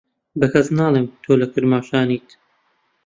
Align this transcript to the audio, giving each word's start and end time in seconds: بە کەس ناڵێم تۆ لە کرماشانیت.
بە 0.39 0.47
کەس 0.53 0.67
ناڵێم 0.79 1.07
تۆ 1.23 1.31
لە 1.41 1.47
کرماشانیت. 1.53 2.27